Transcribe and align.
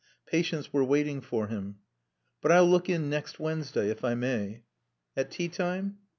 Patients 0.25 0.73
were 0.73 0.83
waiting 0.83 1.21
for 1.21 1.45
him. 1.45 1.77
"But 2.41 2.51
I'll 2.51 2.65
look 2.67 2.89
in 2.89 3.07
next 3.07 3.39
Wednesday, 3.39 3.91
if 3.91 4.03
I 4.03 4.15
may." 4.15 4.63
"At 5.15 5.29
teatime?" 5.29 5.97